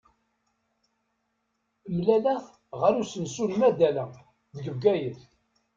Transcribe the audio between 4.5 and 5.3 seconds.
deg Bgayet.